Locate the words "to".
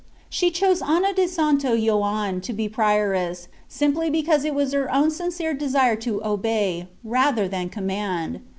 2.41-2.53, 5.97-6.19